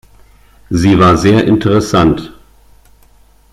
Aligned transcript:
Sie 0.71 0.97
war 0.97 1.15
sehr 1.15 1.45
interessant. 1.45 2.33